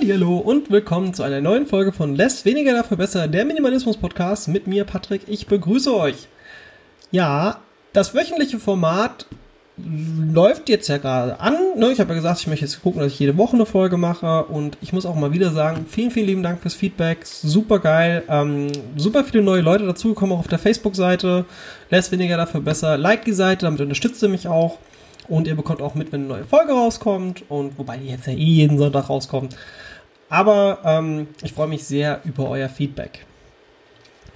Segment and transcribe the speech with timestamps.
[0.00, 4.48] Hallihallo und willkommen zu einer neuen Folge von Less weniger dafür besser, der Minimalismus Podcast
[4.48, 5.20] mit mir Patrick.
[5.26, 6.26] Ich begrüße euch.
[7.10, 7.58] Ja,
[7.92, 9.26] das wöchentliche Format
[10.32, 11.54] läuft jetzt ja gerade an.
[11.76, 11.92] Ne?
[11.92, 14.44] Ich habe ja gesagt, ich möchte jetzt gucken, dass ich jede Woche eine Folge mache
[14.44, 17.26] und ich muss auch mal wieder sagen, vielen, vielen lieben Dank fürs Feedback.
[17.26, 18.22] Super geil.
[18.30, 21.44] Ähm, super viele neue Leute dazugekommen, auch auf der Facebook-Seite.
[21.90, 22.96] Less weniger dafür besser.
[22.96, 24.78] Like die Seite, damit unterstützt ihr mich auch.
[25.30, 27.44] Und ihr bekommt auch mit, wenn eine neue Folge rauskommt.
[27.48, 29.56] Und wobei die jetzt ja eh jeden Sonntag rauskommt.
[30.28, 33.24] Aber ähm, ich freue mich sehr über euer Feedback.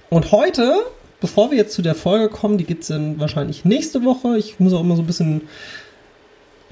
[0.09, 0.73] Und heute,
[1.19, 4.37] bevor wir jetzt zu der Folge kommen, die gibt es dann wahrscheinlich nächste Woche.
[4.37, 5.41] Ich muss auch immer so ein bisschen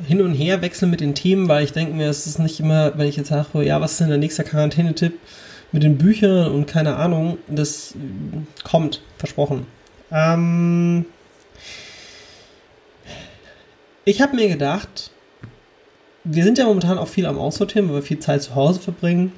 [0.08, 2.98] hin und her wechseln mit den Themen, weil ich denke mir, es ist nicht immer,
[2.98, 5.20] wenn ich jetzt sage, ja, was ist denn der nächste Quarantänetipp
[5.72, 7.94] mit den Büchern und keine Ahnung, das
[8.64, 9.66] kommt, versprochen.
[10.12, 11.06] Ähm,
[14.06, 15.12] ich habe mir gedacht,
[16.24, 19.34] wir sind ja momentan auch viel am Aussortieren, weil wir viel Zeit zu Hause verbringen.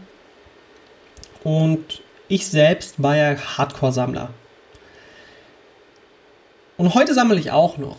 [1.44, 4.30] Und ich selbst war ja Hardcore-Sammler.
[6.78, 7.98] Und heute sammle ich auch noch.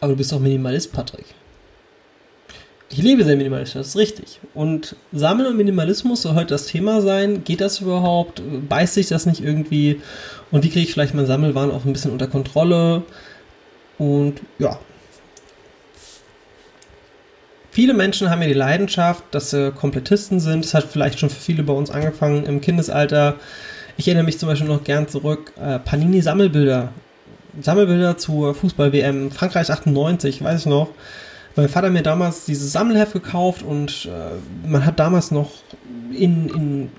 [0.00, 1.26] Aber du bist doch Minimalist, Patrick.
[2.90, 4.40] Ich lebe sehr minimalistisch, das ist richtig.
[4.54, 7.44] Und Sammeln und Minimalismus soll heute das Thema sein.
[7.44, 8.40] Geht das überhaupt?
[8.68, 10.00] Beißt sich das nicht irgendwie?
[10.50, 13.02] Und wie kriege ich vielleicht mein Sammelwahn auch ein bisschen unter Kontrolle?
[13.98, 14.78] Und ja,
[17.78, 20.64] Viele Menschen haben ja die Leidenschaft, dass sie Komplettisten sind.
[20.64, 23.36] Das hat vielleicht schon für viele bei uns angefangen im Kindesalter.
[23.96, 26.88] Ich erinnere mich zum Beispiel noch gern zurück, äh, Panini-Sammelbilder.
[27.60, 30.88] Sammelbilder zur Fußball-WM, Frankreich 98, weiß ich noch.
[31.54, 35.52] Mein Vater hat mir damals dieses Sammelheft gekauft und äh, man hat damals noch
[36.10, 36.90] in, in,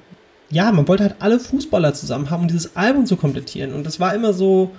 [0.49, 3.73] ja, man wollte halt alle Fußballer zusammen haben, um dieses Album zu komplettieren.
[3.73, 4.71] Und das war immer so,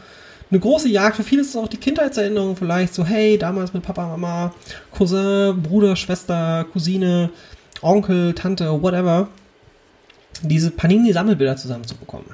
[0.50, 1.16] eine große Jagd.
[1.16, 2.94] Für viele ist es auch die Kindheitserinnerung vielleicht.
[2.94, 4.54] So, hey, damals mit Papa, Mama,
[4.90, 7.30] Cousin, Bruder, Schwester, Cousine,
[7.82, 9.28] Onkel, Tante, whatever.
[10.42, 12.26] Diese Panini-Sammelbilder zusammenzubekommen.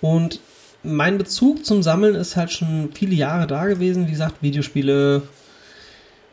[0.00, 0.40] Und
[0.82, 4.06] mein Bezug zum Sammeln ist halt schon viele Jahre da gewesen.
[4.06, 5.22] Wie gesagt, Videospiele,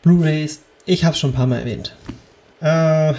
[0.01, 0.61] Blu-rays.
[0.85, 1.95] Ich habe es schon ein paar Mal erwähnt.
[2.61, 3.13] Äh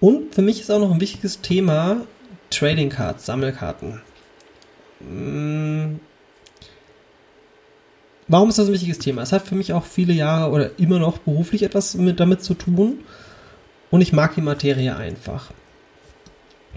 [0.00, 2.02] und für mich ist auch noch ein wichtiges Thema
[2.50, 4.00] Trading Cards, Sammelkarten.
[5.00, 5.96] Mm.
[8.28, 9.22] Warum ist das ein wichtiges Thema?
[9.22, 12.54] Es hat für mich auch viele Jahre oder immer noch beruflich etwas mit, damit zu
[12.54, 13.00] tun.
[13.90, 15.50] Und ich mag die Materie einfach.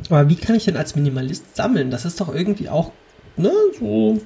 [0.09, 1.91] Aber wie kann ich denn als Minimalist sammeln?
[1.91, 2.93] Das ist doch irgendwie auch,
[3.35, 4.21] ne, so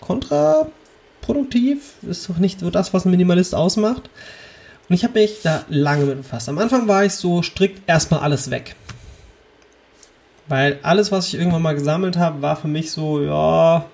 [0.00, 1.94] kontraproduktiv.
[2.02, 4.10] Ist doch nicht so das, was ein Minimalist ausmacht.
[4.88, 6.48] Und ich habe mich da lange mit befasst.
[6.48, 8.74] Am Anfang war ich so strikt erstmal alles weg.
[10.48, 13.86] Weil alles, was ich irgendwann mal gesammelt habe, war für mich so, ja,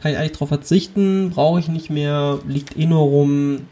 [0.00, 3.66] kann ich eigentlich drauf verzichten, brauche ich nicht mehr, liegt eh nur rum.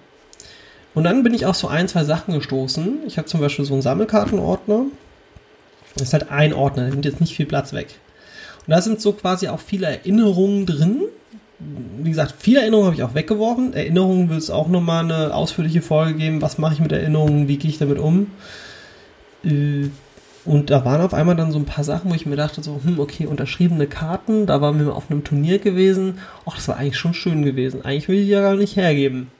[0.94, 3.00] Und dann bin ich auf so ein, zwei Sachen gestoßen.
[3.06, 4.86] Ich habe zum Beispiel so einen Sammelkartenordner.
[5.94, 7.98] Das ist halt ein Ordner, der nimmt jetzt nicht viel Platz weg.
[8.66, 11.02] Und da sind so quasi auch viele Erinnerungen drin.
[11.98, 13.74] Wie gesagt, viele Erinnerungen habe ich auch weggeworfen.
[13.74, 16.42] Erinnerungen will es auch nochmal eine ausführliche Folge geben.
[16.42, 17.46] Was mache ich mit Erinnerungen?
[17.48, 18.28] Wie gehe ich damit um?
[20.44, 22.80] Und da waren auf einmal dann so ein paar Sachen, wo ich mir dachte, so,
[22.84, 26.18] hm, okay, unterschriebene Karten, da waren wir auf einem Turnier gewesen.
[26.44, 27.84] Ach, das war eigentlich schon schön gewesen.
[27.84, 29.30] Eigentlich will ich ja gar nicht hergeben.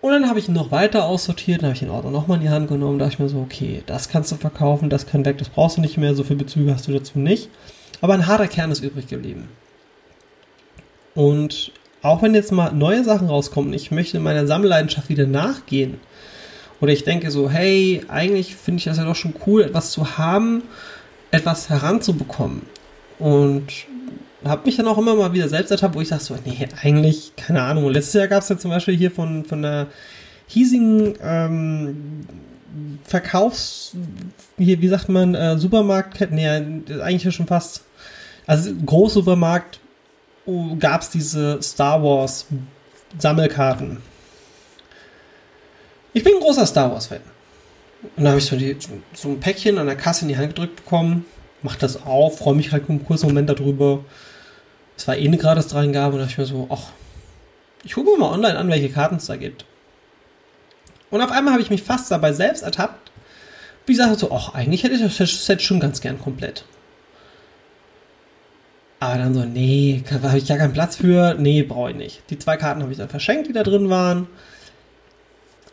[0.00, 2.44] Und dann habe ich ihn noch weiter aussortiert, dann habe ich den Ordner nochmal in
[2.44, 5.38] die Hand genommen, dachte ich mir so, okay, das kannst du verkaufen, das kann weg,
[5.38, 7.48] das brauchst du nicht mehr, so viele Bezüge hast du dazu nicht.
[8.00, 9.48] Aber ein harter Kern ist übrig geblieben.
[11.16, 11.72] Und
[12.02, 15.98] auch wenn jetzt mal neue Sachen rauskommen, ich möchte meiner Sammelleidenschaft wieder nachgehen,
[16.80, 20.18] oder ich denke so, hey, eigentlich finde ich das ja doch schon cool, etwas zu
[20.18, 20.62] haben,
[21.30, 22.62] etwas heranzubekommen.
[23.18, 23.86] Und
[24.44, 27.32] habe mich dann auch immer mal wieder selbst ertappt, wo ich dachte so, nee, eigentlich,
[27.36, 27.90] keine Ahnung.
[27.90, 29.86] Letztes Jahr gab es ja zum Beispiel hier von, von der
[30.46, 32.26] hiesigen ähm,
[33.04, 33.96] Verkaufs,
[34.58, 36.48] hier, wie sagt man, äh, Supermarktkette, nee,
[37.00, 37.82] eigentlich schon fast,
[38.46, 39.80] also Großsupermarkt
[40.44, 42.46] oh, gab es diese Star Wars
[43.18, 43.98] Sammelkarten.
[46.16, 47.20] Ich bin ein großer Star Wars-Fan.
[48.02, 48.74] Und dann habe ich so, die,
[49.12, 51.26] so ein Päckchen an der Kasse in die Hand gedrückt bekommen,
[51.60, 54.02] mach das auf, freue mich halt einen kurzen Moment darüber.
[54.96, 56.92] Es war eh eine gratis Dreingabe und da dachte ich mir so, ach,
[57.84, 59.66] ich gucke mir mal online an, welche Karten es da gibt.
[61.10, 63.12] Und auf einmal habe ich mich fast dabei selbst ertappt,
[63.84, 66.64] wie ich sagte so, ach, eigentlich hätte ich das Set schon ganz gern komplett.
[69.00, 72.22] Aber dann so, nee, habe ich ja keinen Platz für, nee, brauche ich nicht.
[72.30, 74.28] Die zwei Karten habe ich dann verschenkt, die da drin waren.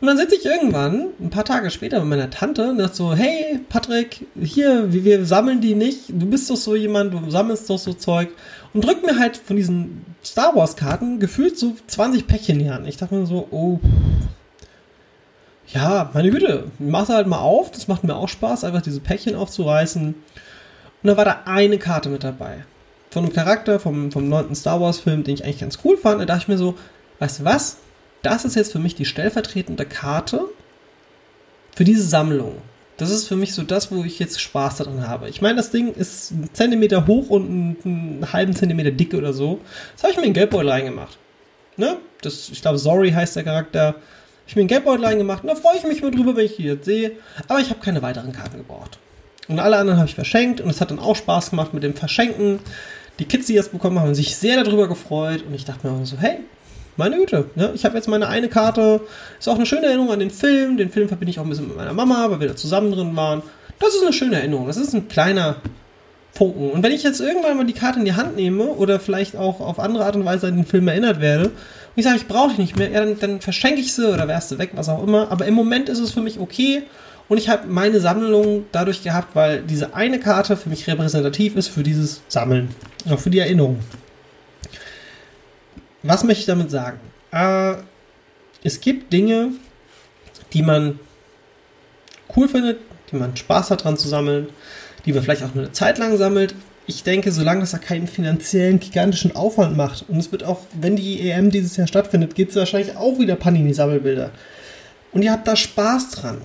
[0.00, 3.14] Und dann sitze ich irgendwann, ein paar Tage später, mit meiner Tante und dachte so,
[3.14, 6.08] hey, Patrick, hier, wir, sammeln die nicht.
[6.08, 8.28] Du bist doch so jemand, du sammelst doch so Zeug.
[8.72, 12.86] Und drückt mir halt von diesen Star Wars Karten gefühlt so 20 Päckchen hier an.
[12.86, 13.78] Ich dachte mir so, oh,
[15.68, 19.36] ja, meine Güte, mach halt mal auf, das macht mir auch Spaß, einfach diese Päckchen
[19.36, 20.06] aufzureißen.
[20.06, 22.64] Und da war da eine Karte mit dabei.
[23.10, 24.54] Von einem Charakter vom, vom 9.
[24.56, 26.20] Star Wars Film, den ich eigentlich ganz cool fand.
[26.20, 26.74] Da dachte ich mir so,
[27.20, 27.78] weißt du was?
[28.24, 30.46] Das ist jetzt für mich die stellvertretende Karte
[31.76, 32.56] für diese Sammlung.
[32.96, 35.28] Das ist für mich so das, wo ich jetzt Spaß daran habe.
[35.28, 39.34] Ich meine, das Ding ist einen Zentimeter hoch und einen, einen halben Zentimeter dick oder
[39.34, 39.60] so.
[39.92, 41.18] Das habe ich mir in Geldbeutel reingemacht.
[41.76, 41.98] Ne?
[42.22, 43.86] Das, ich glaube, Sorry heißt der Charakter.
[43.88, 43.98] Habe
[44.46, 46.64] ich mir einen Geldbeutel reingemacht und da freue ich mich mal drüber, wenn ich die
[46.64, 47.12] jetzt sehe.
[47.46, 48.98] Aber ich habe keine weiteren Karten gebraucht.
[49.48, 51.94] Und alle anderen habe ich verschenkt und es hat dann auch Spaß gemacht mit dem
[51.94, 52.60] Verschenken.
[53.18, 56.06] Die Kids, die das bekommen haben, haben sich sehr darüber gefreut und ich dachte mir
[56.06, 56.38] so, hey,
[56.96, 57.72] meine Güte, ne?
[57.74, 59.00] ich habe jetzt meine eine Karte.
[59.38, 60.76] Ist auch eine schöne Erinnerung an den Film.
[60.76, 63.16] Den Film verbinde ich auch ein bisschen mit meiner Mama, weil wir da zusammen drin
[63.16, 63.42] waren.
[63.80, 64.66] Das ist eine schöne Erinnerung.
[64.66, 65.56] Das ist ein kleiner
[66.32, 66.70] Funken.
[66.70, 69.60] Und wenn ich jetzt irgendwann mal die Karte in die Hand nehme oder vielleicht auch
[69.60, 71.52] auf andere Art und Weise an den Film erinnert werde und
[71.96, 74.48] ich sage, ich brauche die nicht mehr, ja, dann, dann verschenke ich sie oder werfe
[74.48, 75.30] sie weg, was auch immer.
[75.30, 76.82] Aber im Moment ist es für mich okay.
[77.28, 81.68] Und ich habe meine Sammlung dadurch gehabt, weil diese eine Karte für mich repräsentativ ist
[81.68, 82.68] für dieses Sammeln.
[83.08, 83.78] Auch für die Erinnerung.
[86.04, 87.00] Was möchte ich damit sagen?
[87.32, 87.76] Äh,
[88.62, 89.52] es gibt Dinge,
[90.52, 91.00] die man
[92.36, 92.78] cool findet,
[93.10, 94.48] die man Spaß hat dran zu sammeln,
[95.06, 96.54] die man vielleicht auch nur eine Zeit lang sammelt.
[96.86, 100.96] Ich denke, solange das da keinen finanziellen, gigantischen Aufwand macht, und es wird auch, wenn
[100.96, 104.30] die EM dieses Jahr stattfindet, gibt es wahrscheinlich auch wieder Panini-Sammelbilder.
[105.12, 106.42] Und ihr habt da Spaß dran.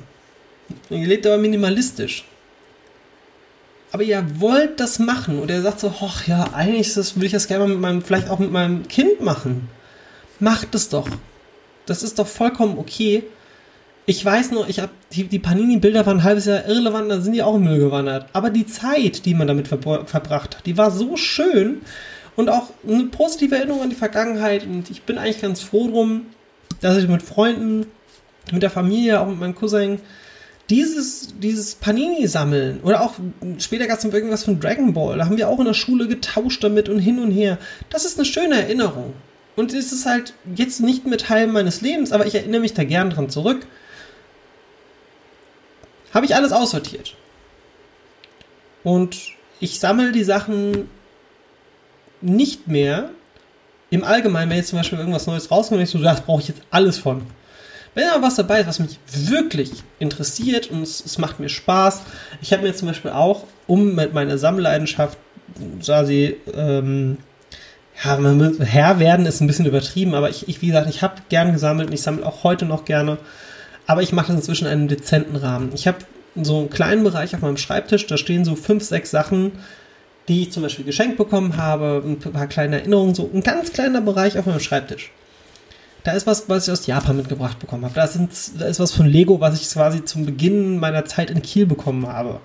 [0.90, 2.26] Ihr lebt aber minimalistisch.
[3.92, 7.32] Aber ihr wollt das machen und er sagt so, ach ja, eigentlich das, würde ich
[7.32, 9.68] das gerne mal mit meinem, vielleicht auch mit meinem Kind machen.
[10.40, 11.08] Macht es doch.
[11.86, 13.24] Das ist doch vollkommen okay.
[14.06, 17.34] Ich weiß nur, ich habe die, die Panini-Bilder waren ein halbes Jahr irrelevant, da sind
[17.34, 18.28] die auch im Müll gewandert.
[18.34, 21.82] Aber die Zeit, die man damit ver verbracht hat, die war so schön
[22.36, 24.66] und auch eine positive Erinnerung an die Vergangenheit.
[24.66, 26.28] Und ich bin eigentlich ganz froh drum,
[26.82, 27.88] dass ich mit Freunden,
[28.52, 30.00] mit der Familie, auch mit meinem Cousin,
[30.70, 33.14] dieses, dieses Panini-Sammeln oder auch
[33.58, 36.08] später gab es noch irgendwas von Dragon Ball, da haben wir auch in der Schule
[36.08, 37.58] getauscht damit und hin und her.
[37.90, 39.14] Das ist eine schöne Erinnerung.
[39.56, 42.84] Und es ist halt jetzt nicht mehr Teil meines Lebens, aber ich erinnere mich da
[42.84, 43.68] gern dran zurück.
[46.14, 47.16] Habe ich alles aussortiert.
[48.84, 49.18] Und
[49.60, 50.90] ich sammle die Sachen
[52.22, 53.10] nicht mehr
[53.90, 56.62] im Allgemeinen, wenn jetzt zum Beispiel irgendwas Neues rauskommt ich so, das brauche ich jetzt
[56.70, 57.24] alles von.
[57.96, 62.02] Wenn aber was dabei ist, was mich wirklich interessiert und es, es macht mir Spaß,
[62.42, 65.18] ich habe mir zum Beispiel auch, um mit meiner Sammleidenschaft
[65.84, 67.18] quasi, ähm,
[68.04, 68.18] ja,
[68.60, 71.90] Herr werden ist ein bisschen übertrieben, aber ich, ich wie gesagt, ich habe gern gesammelt
[71.90, 73.18] und ich sammle auch heute noch gerne,
[73.88, 75.72] aber ich mache das inzwischen in einem dezenten Rahmen.
[75.74, 75.98] Ich habe
[76.36, 79.52] so einen kleinen Bereich auf meinem Schreibtisch, da stehen so fünf, sechs Sachen,
[80.28, 84.00] die ich zum Beispiel geschenkt bekommen habe, ein paar kleine Erinnerungen, so ein ganz kleiner
[84.00, 85.12] Bereich auf meinem Schreibtisch.
[86.10, 87.94] Da ist was, was ich aus Japan mitgebracht bekommen habe.
[87.94, 91.44] Da, sind, da ist was von Lego, was ich quasi zum Beginn meiner Zeit in
[91.44, 92.40] Kiel bekommen habe.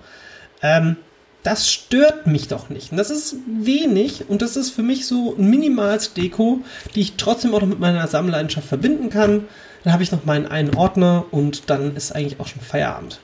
[0.61, 0.97] Ähm,
[1.41, 2.91] das stört mich doch nicht.
[2.91, 6.59] Und das ist wenig und das ist für mich so ein Minimalsdeko,
[6.93, 9.45] die ich trotzdem auch noch mit meiner Sammleidenschaft verbinden kann.
[9.83, 13.19] Dann habe ich noch meinen einen Ordner und dann ist eigentlich auch schon Feierabend.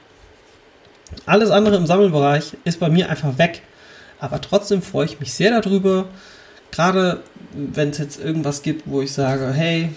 [1.28, 3.62] Alles andere im Sammelbereich ist bei mir einfach weg.
[4.20, 6.06] Aber trotzdem freue ich mich sehr darüber.
[6.72, 7.22] Gerade
[7.54, 9.92] wenn es jetzt irgendwas gibt, wo ich sage, hey,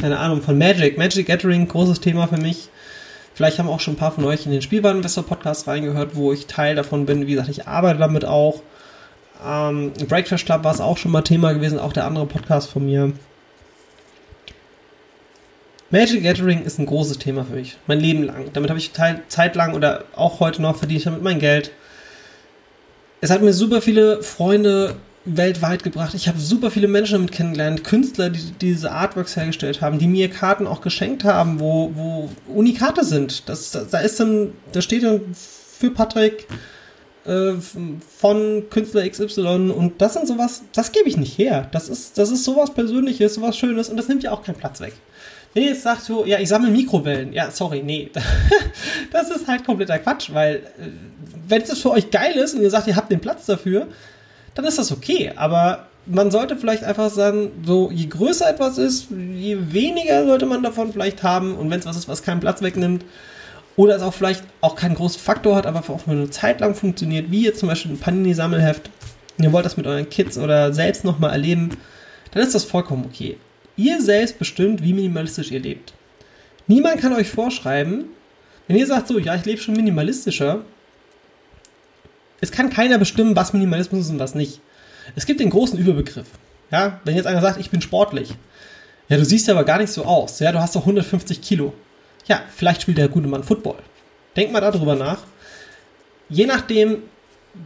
[0.00, 0.98] keine Ahnung, von Magic.
[0.98, 2.68] Magic Gathering, großes Thema für mich.
[3.34, 6.74] Vielleicht haben auch schon ein paar von euch in den Spielwareninvestor-Podcast reingehört, wo ich Teil
[6.74, 7.26] davon bin.
[7.26, 8.62] Wie gesagt, ich arbeite damit auch.
[9.44, 12.84] Ähm, Breakfast Club war es auch schon mal Thema gewesen, auch der andere Podcast von
[12.84, 13.12] mir.
[15.90, 18.46] Magic Gathering ist ein großes Thema für mich, mein Leben lang.
[18.54, 18.92] Damit habe ich
[19.28, 21.70] zeitlang oder auch heute noch verdient damit mein Geld.
[23.20, 26.14] Es hat mir super viele Freunde weltweit gebracht.
[26.14, 30.28] Ich habe super viele Menschen damit kennengelernt, Künstler, die, diese Artworks hergestellt haben, die mir
[30.28, 33.48] Karten auch geschenkt haben, wo, wo Unikate sind.
[33.48, 36.48] Das, da ist dann, da steht dann für Patrick
[37.24, 37.52] äh,
[38.18, 41.68] von Künstler XY und das sind sowas, das gebe ich nicht her.
[41.70, 44.80] Das ist, das ist sowas Persönliches, sowas Schönes und das nimmt ja auch keinen Platz
[44.80, 44.94] weg.
[45.54, 48.10] Ihr jetzt sagt so, ja, ich sammle Mikrowellen, ja, sorry, nee,
[49.12, 50.88] das ist halt kompletter Quatsch, weil äh,
[51.46, 53.86] wenn es für euch geil ist und ihr sagt, ihr habt den Platz dafür,
[54.54, 55.32] dann ist das okay.
[55.36, 60.62] Aber man sollte vielleicht einfach sagen, so je größer etwas ist, je weniger sollte man
[60.62, 61.54] davon vielleicht haben.
[61.54, 63.04] Und wenn es was ist, was keinen Platz wegnimmt,
[63.76, 66.74] oder es auch vielleicht auch keinen großen Faktor hat, aber auch nur eine Zeit lang
[66.74, 68.90] funktioniert, wie jetzt zum Beispiel ein Panini-Sammelheft,
[69.38, 71.70] ihr wollt das mit euren Kids oder selbst nochmal erleben,
[72.32, 73.38] dann ist das vollkommen okay.
[73.76, 75.94] Ihr selbst bestimmt, wie minimalistisch ihr lebt.
[76.66, 78.04] Niemand kann euch vorschreiben,
[78.68, 80.60] wenn ihr sagt so, ja, ich lebe schon minimalistischer,
[82.42, 84.60] es kann keiner bestimmen, was Minimalismus ist und was nicht.
[85.14, 86.26] Es gibt den großen Überbegriff.
[86.72, 88.34] Ja, wenn jetzt einer sagt, ich bin sportlich.
[89.08, 90.40] Ja, du siehst aber gar nicht so aus.
[90.40, 91.72] Ja, du hast doch 150 Kilo.
[92.26, 93.76] Ja, vielleicht spielt der gute Mann Football.
[94.34, 95.18] Denkt mal darüber nach.
[96.28, 97.02] Je nachdem,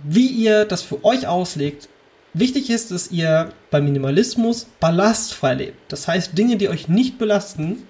[0.04, 1.88] wie ihr das für euch auslegt,
[2.34, 5.90] wichtig ist, dass ihr beim Minimalismus ballastfrei lebt.
[5.90, 7.84] Das heißt, Dinge, die euch nicht belasten.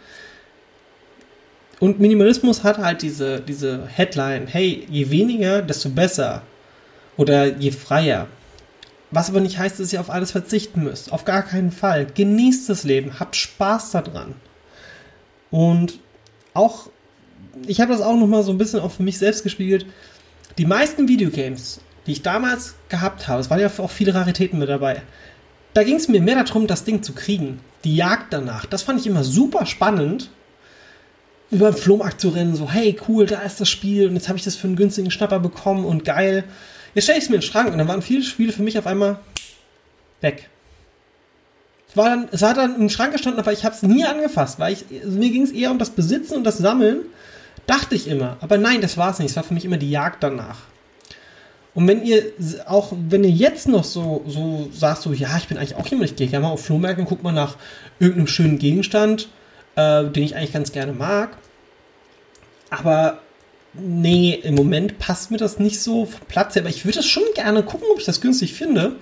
[1.80, 6.42] Und Minimalismus hat halt diese, diese Headline, hey, je weniger, desto besser.
[7.16, 8.28] Oder je freier.
[9.10, 11.12] Was aber nicht heißt, dass ihr auf alles verzichten müsst.
[11.12, 12.06] Auf gar keinen Fall.
[12.06, 14.34] Genießt das Leben, habt Spaß daran.
[15.50, 16.00] Und
[16.54, 16.88] auch,
[17.66, 19.86] ich habe das auch nochmal so ein bisschen auch für mich selbst gespiegelt.
[20.58, 24.68] Die meisten Videogames, die ich damals gehabt habe, es waren ja auch viele Raritäten mit
[24.68, 25.02] dabei,
[25.76, 27.60] da ging es mir mehr darum, das Ding zu kriegen.
[27.84, 28.64] Die Jagd danach.
[28.64, 30.30] Das fand ich immer super spannend.
[31.50, 34.38] Über den Flohmarkt zu rennen, so, hey, cool, da ist das Spiel und jetzt habe
[34.38, 36.44] ich das für einen günstigen Schnapper bekommen und geil.
[36.96, 38.78] Jetzt stelle ich es mir in den Schrank und dann waren viele Spiele für mich
[38.78, 39.18] auf einmal
[40.22, 40.48] weg.
[41.90, 44.58] Es, war dann, es hat dann im Schrank gestanden, aber ich habe es nie angefasst,
[44.58, 47.00] weil ich, also mir ging es eher um das Besitzen und das Sammeln,
[47.66, 48.38] dachte ich immer.
[48.40, 49.28] Aber nein, das war es nicht.
[49.28, 50.60] Es war für mich immer die Jagd danach.
[51.74, 52.32] Und wenn ihr
[52.64, 56.08] auch, wenn ihr jetzt noch so, so sagt, so, ja, ich bin eigentlich auch jemand,
[56.08, 57.56] ich gehe gerne mal auf Flohmärkte und guck mal nach
[57.98, 59.28] irgendeinem schönen Gegenstand,
[59.74, 61.36] äh, den ich eigentlich ganz gerne mag.
[62.70, 63.20] Aber
[63.80, 67.06] nee, im Moment passt mir das nicht so vom Platz her, aber ich würde das
[67.06, 68.96] schon gerne gucken, ob ich das günstig finde.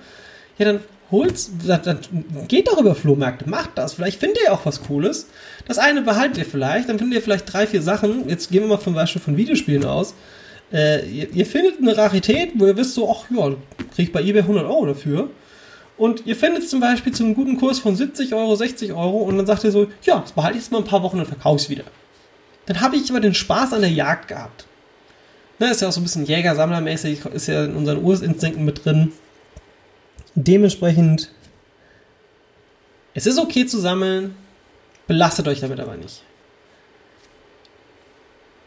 [0.57, 0.79] Ja, dann
[1.11, 1.99] holt's, dann
[2.47, 3.93] geht doch über Flohmärkte, macht das.
[3.93, 5.27] Vielleicht findet ihr auch was Cooles.
[5.67, 8.27] Das eine behaltet ihr vielleicht, dann findet ihr vielleicht drei, vier Sachen.
[8.29, 10.15] Jetzt gehen wir mal zum Beispiel von Videospielen aus.
[10.71, 13.55] Äh, ihr, ihr, findet eine Rarität, wo ihr wisst so, ach ja,
[13.93, 15.29] kriege ich bei eBay 100 Euro dafür.
[15.97, 19.37] Und ihr findet zum Beispiel zu einem guten Kurs von 70 Euro, 60 Euro und
[19.37, 21.57] dann sagt ihr so, ja, das behalte ich jetzt mal ein paar Wochen und verkaufe
[21.57, 21.85] es wieder.
[22.65, 24.65] Dann habe ich aber den Spaß an der Jagd gehabt.
[25.59, 29.13] Ne, ist ja auch so ein bisschen Jäger-Sammler-mäßig, ist ja in unseren Ursinstinkten mit drin.
[30.35, 31.31] Dementsprechend,
[33.13, 34.35] es ist okay zu sammeln,
[35.07, 36.23] belastet euch damit aber nicht.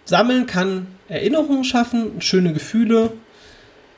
[0.06, 3.12] Sammeln kann Erinnerungen schaffen, schöne Gefühle,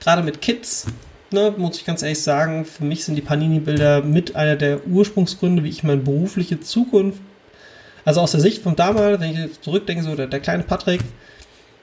[0.00, 0.87] gerade mit Kids,
[1.30, 5.62] ne, muss ich ganz ehrlich sagen, für mich sind die Panini-Bilder mit einer der Ursprungsgründe,
[5.62, 7.21] wie ich meine berufliche Zukunft
[8.04, 11.00] also aus der Sicht von damals, wenn ich zurückdenke, so der, der kleine Patrick,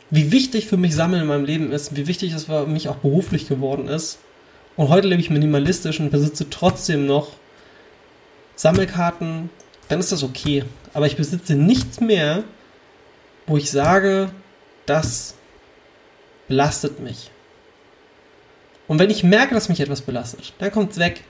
[0.09, 2.97] wie wichtig für mich Sammeln in meinem Leben ist, wie wichtig es für mich auch
[2.97, 4.19] beruflich geworden ist.
[4.75, 7.31] Und heute lebe ich minimalistisch und besitze trotzdem noch
[8.55, 9.49] Sammelkarten,
[9.89, 10.63] dann ist das okay.
[10.93, 12.43] Aber ich besitze nichts mehr,
[13.45, 14.29] wo ich sage,
[14.85, 15.35] das
[16.47, 17.31] belastet mich.
[18.87, 21.23] Und wenn ich merke, dass mich etwas belastet, dann kommt es weg.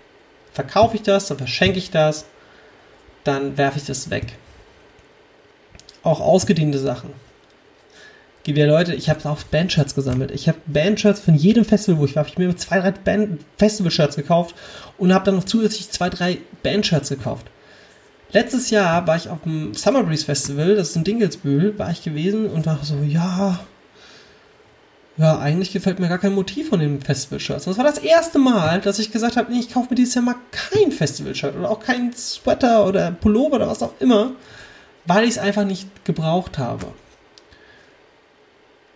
[0.53, 2.25] Verkaufe ich das, dann verschenke ich das,
[3.23, 4.37] dann werfe ich das weg
[6.03, 7.09] auch ausgediente Sachen.
[8.43, 10.31] Gibt ja Leute, ich habe auch Bandshirts gesammelt.
[10.31, 13.27] Ich habe Bandshirts von jedem Festival, wo ich war, habe ich mir zwei, drei
[13.57, 14.55] Festival-Shirts gekauft
[14.97, 17.47] und habe dann noch zusätzlich zwei, drei Bandshirts gekauft.
[18.31, 22.03] Letztes Jahr war ich auf dem Summer Breeze Festival, das ist in Dingelsbühl, war ich
[22.03, 23.59] gewesen und war so, ja,
[25.17, 27.65] ja, eigentlich gefällt mir gar kein Motiv von den Festival-Shirts.
[27.65, 30.23] Das war das erste Mal, dass ich gesagt habe, nee, ich kaufe mir dieses Jahr
[30.23, 34.31] mal kein Festival-Shirt oder auch kein Sweater oder Pullover oder was auch immer,
[35.07, 36.87] weil ich es einfach nicht gebraucht habe.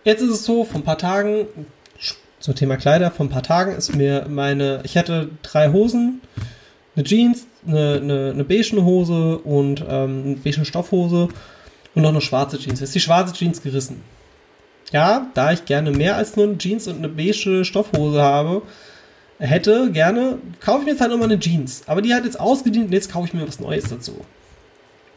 [0.04, 1.46] Jetzt ist es so, vor ein paar Tagen,
[2.38, 6.20] zum Thema Kleider, vor ein paar Tagen ist mir meine, ich hatte drei Hosen,
[6.96, 11.28] eine Jeans, eine, eine, eine beige Hose und ähm, eine beige Stoffhose
[11.94, 12.80] und noch eine schwarze Jeans.
[12.80, 14.02] Jetzt ist die schwarze Jeans gerissen.
[14.90, 18.62] Ja, da ich gerne mehr als nur eine Jeans und eine beige Stoffhose habe,
[19.38, 21.82] hätte gerne, kaufe ich mir jetzt halt nochmal eine Jeans.
[21.86, 24.24] Aber die hat jetzt ausgedient und jetzt kaufe ich mir was Neues dazu.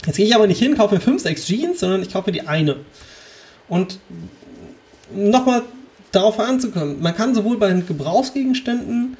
[0.06, 2.34] Jetzt gehe ich aber nicht hin, kaufe mir 5, 6 Jeans, sondern ich kaufe mir
[2.34, 2.78] die eine.
[3.68, 4.00] Und
[5.14, 5.64] nochmal
[6.12, 9.18] darauf anzukommen, man kann sowohl bei den Gebrauchsgegenständen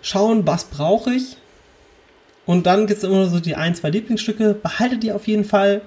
[0.00, 1.36] schauen, was brauche ich.
[2.44, 4.54] Und dann gibt es immer so die ein, zwei Lieblingsstücke.
[4.54, 5.82] Behaltet die auf jeden Fall.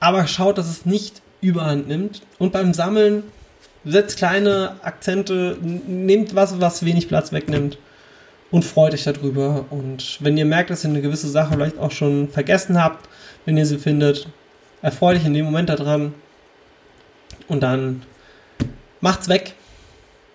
[0.00, 2.22] Aber schaut, dass es nicht überhand nimmt.
[2.38, 3.22] Und beim Sammeln
[3.84, 7.78] setzt kleine Akzente, nehmt was, was wenig Platz wegnimmt
[8.50, 9.66] und freut euch darüber.
[9.70, 13.08] Und wenn ihr merkt, dass ihr eine gewisse Sache vielleicht auch schon vergessen habt,
[13.44, 14.28] wenn ihr sie findet,
[14.82, 16.14] erfreut euch in dem Moment daran.
[17.48, 18.02] Und dann
[19.00, 19.54] macht's weg,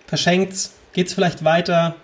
[0.06, 1.96] verschenkt's, geht's vielleicht weiter,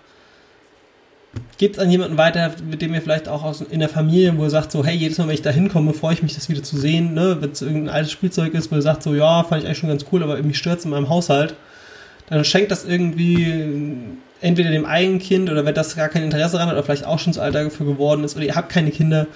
[1.57, 4.49] geht's an jemanden weiter, mit dem ihr vielleicht auch aus, in der Familie, wo ihr
[4.49, 6.77] sagt so, hey, jedes Mal, wenn ich da hinkomme, freue ich mich, das wieder zu
[6.77, 7.37] sehen, ne?
[7.39, 9.89] wenn es irgendein altes Spielzeug ist, wo ihr sagt so, ja, fand ich eigentlich schon
[9.89, 11.55] ganz cool, aber irgendwie stört's in meinem Haushalt,
[12.29, 13.97] dann schenkt das irgendwie
[14.41, 17.19] entweder dem eigenen Kind oder wenn das gar kein Interesse daran hat oder vielleicht auch
[17.19, 19.27] schon zu alt dafür geworden ist oder ihr habt keine Kinder,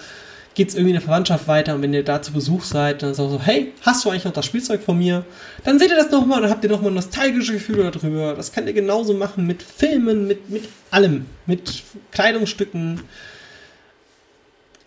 [0.56, 3.12] geht es irgendwie in der Verwandtschaft weiter und wenn ihr da zu Besuch seid, dann
[3.12, 5.26] ist auch so, hey, hast du eigentlich noch das Spielzeug von mir?
[5.64, 8.36] Dann seht ihr das nochmal und habt ihr nochmal nostalgische Gefühle darüber.
[8.36, 13.02] Das könnt ihr genauso machen mit Filmen, mit, mit allem, mit Kleidungsstücken.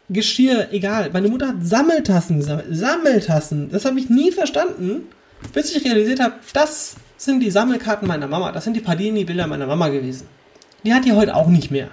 [0.09, 1.11] Geschirr, egal.
[1.13, 2.67] Meine Mutter hat Sammeltassen gesammelt.
[2.71, 3.71] Sammeltassen.
[3.71, 5.09] Das habe ich nie verstanden,
[5.53, 8.53] bis ich realisiert habe, das sind die Sammelkarten meiner Mama.
[8.53, 10.29] Das sind die Padini-Bilder meiner Mama gewesen.
[10.85, 11.89] Die hat die heute auch nicht mehr.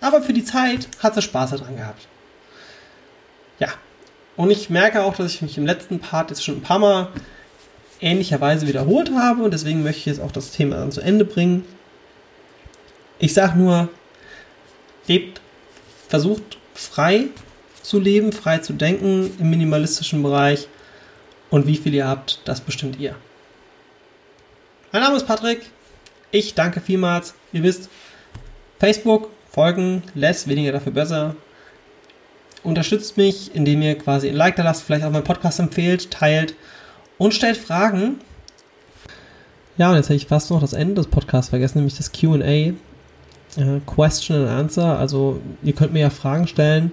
[0.00, 2.06] Aber für die Zeit hat sie Spaß daran gehabt.
[3.58, 3.68] Ja.
[4.36, 7.08] Und ich merke auch, dass ich mich im letzten Part jetzt schon ein paar Mal
[8.00, 11.64] ähnlicherweise wiederholt habe und deswegen möchte ich jetzt auch das Thema dann zu Ende bringen.
[13.18, 13.88] Ich sage nur,
[15.06, 15.40] lebt,
[16.08, 17.26] versucht frei
[17.82, 20.68] zu leben, frei zu denken im minimalistischen Bereich
[21.50, 23.14] und wie viel ihr habt, das bestimmt ihr.
[24.94, 25.60] Mein Name ist Patrick.
[26.30, 27.34] Ich danke vielmals.
[27.52, 27.90] Ihr wisst,
[28.78, 31.34] Facebook, folgen, less, weniger dafür besser.
[32.62, 36.54] Unterstützt mich, indem ihr quasi ein Like da lasst, vielleicht auch meinen Podcast empfehlt, teilt
[37.18, 38.20] und stellt Fragen.
[39.78, 42.38] Ja, und jetzt habe ich fast noch das Ende des Podcasts vergessen, nämlich das QA.
[42.44, 42.74] Äh,
[43.86, 44.96] Question and Answer.
[44.96, 46.92] Also, ihr könnt mir ja Fragen stellen.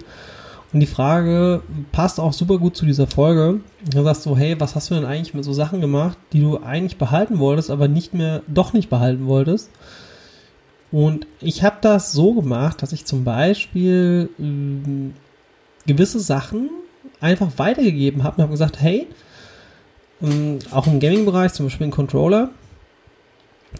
[0.72, 1.62] Und die Frage
[1.92, 3.60] passt auch super gut zu dieser Folge.
[3.90, 6.62] Du sagst so, hey, was hast du denn eigentlich mit so Sachen gemacht, die du
[6.62, 9.70] eigentlich behalten wolltest, aber nicht mehr, doch nicht behalten wolltest?
[10.90, 16.70] Und ich habe das so gemacht, dass ich zum Beispiel äh, gewisse Sachen
[17.20, 19.08] einfach weitergegeben habe und habe gesagt, hey,
[20.22, 22.50] ähm, auch im Gaming-Bereich, zum Beispiel ein Controller,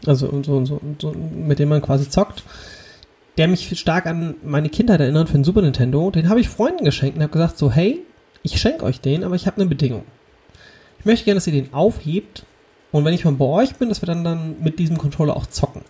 [0.06, 2.44] also so, so, so, mit dem man quasi zockt,
[3.38, 6.84] der mich stark an meine Kindheit erinnert für den Super Nintendo, den habe ich Freunden
[6.84, 8.02] geschenkt und habe gesagt so, hey,
[8.42, 10.04] ich schenke euch den, aber ich habe eine Bedingung.
[10.98, 12.44] Ich möchte gerne, dass ihr den aufhebt
[12.92, 15.46] und wenn ich mal bei euch bin, dass wir dann, dann mit diesem Controller auch
[15.46, 15.82] zocken.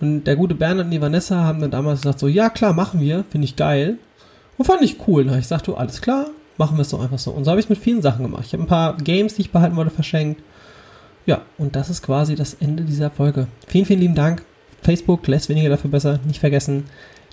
[0.00, 3.00] Und der gute Bernhard und die Vanessa haben dann damals gesagt so, ja klar, machen
[3.00, 3.98] wir, finde ich geil.
[4.58, 5.28] Und fand ich cool.
[5.28, 6.26] Und ich sagte, du, alles klar,
[6.58, 7.30] machen wir es doch einfach so.
[7.30, 8.44] Und so habe ich es mit vielen Sachen gemacht.
[8.46, 10.42] Ich habe ein paar Games, die ich behalten wollte, verschenkt.
[11.24, 13.46] Ja, und das ist quasi das Ende dieser Folge.
[13.68, 14.44] Vielen, vielen lieben Dank.
[14.82, 16.20] Facebook, lässt weniger dafür besser.
[16.26, 16.84] Nicht vergessen.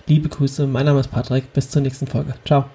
[0.08, 1.52] Liebe Grüße, mein Name ist Patrick.
[1.54, 2.34] Bis zur nächsten Folge.
[2.46, 2.66] Ciao.